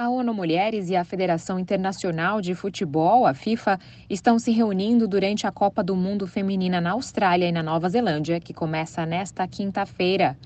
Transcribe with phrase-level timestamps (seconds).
[0.00, 3.78] A ONU Mulheres e a Federação Internacional de Futebol, a FIFA,
[4.08, 8.40] estão se reunindo durante a Copa do Mundo Feminina na Austrália e na Nova Zelândia,
[8.40, 10.38] que começa nesta quinta-feira.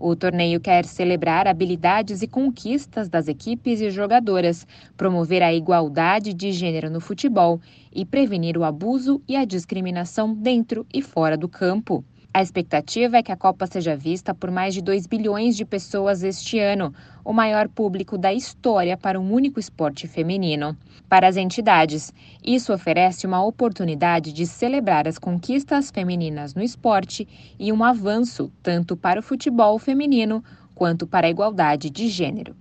[0.00, 4.66] O torneio quer celebrar habilidades e conquistas das equipes e jogadoras,
[4.96, 7.60] promover a igualdade de gênero no futebol
[7.94, 12.02] e prevenir o abuso e a discriminação dentro e fora do campo.
[12.34, 16.22] A expectativa é que a Copa seja vista por mais de 2 bilhões de pessoas
[16.22, 20.74] este ano, o maior público da história para um único esporte feminino.
[21.10, 22.10] Para as entidades,
[22.42, 28.96] isso oferece uma oportunidade de celebrar as conquistas femininas no esporte e um avanço tanto
[28.96, 30.42] para o futebol feminino
[30.74, 32.56] quanto para a igualdade de gênero.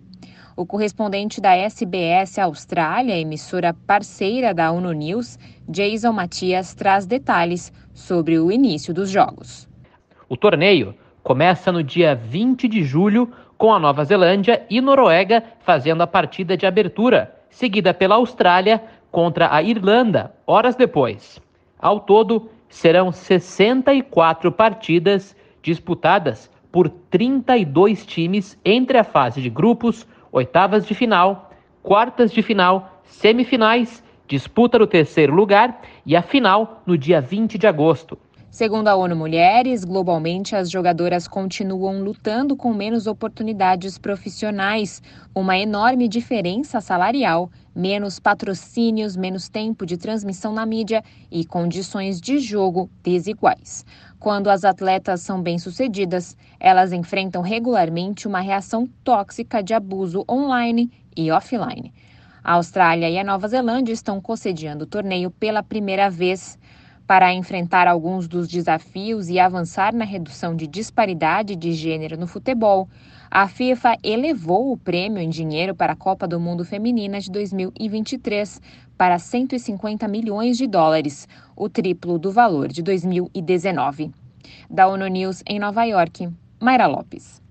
[0.54, 8.40] O correspondente da SBS Austrália, emissora parceira da ONU News, Jason Matias, traz detalhes sobre
[8.40, 9.68] o início dos jogos.
[10.28, 16.02] O torneio começa no dia 20 de julho, com a Nova Zelândia e Noruega fazendo
[16.02, 21.40] a partida de abertura, seguida pela Austrália contra a Irlanda, horas depois.
[21.78, 30.88] Ao todo, serão 64 partidas disputadas por 32 times entre a fase de grupos, oitavas
[30.88, 31.52] de final,
[31.84, 37.68] quartas de final, semifinais, disputa do terceiro lugar e a final no dia 20 de
[37.68, 38.18] agosto.
[38.50, 45.02] Segundo a ONU Mulheres, globalmente as jogadoras continuam lutando com menos oportunidades profissionais,
[45.36, 52.40] uma enorme diferença salarial, menos patrocínios, menos tempo de transmissão na mídia e condições de
[52.40, 53.86] jogo desiguais.
[54.18, 61.30] Quando as atletas são bem-sucedidas, elas enfrentam regularmente uma reação tóxica de abuso online e
[61.32, 61.92] offline.
[62.44, 66.58] A Austrália e a Nova Zelândia estão concediando o torneio pela primeira vez.
[67.06, 72.90] Para enfrentar alguns dos desafios e avançar na redução de disparidade de gênero no futebol,
[73.30, 78.60] a FIFA elevou o prêmio em dinheiro para a Copa do Mundo Feminina de 2023
[78.98, 84.12] para 150 milhões de dólares, o triplo do valor de 2019.
[84.70, 86.28] Da ONU News em Nova York,
[86.60, 87.42] Mayra Lopes.